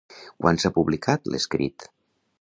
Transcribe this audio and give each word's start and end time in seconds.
Quan 0.43 0.57
s'ha 0.63 0.71
publicat 0.79 1.31
l'escrit? 1.35 1.91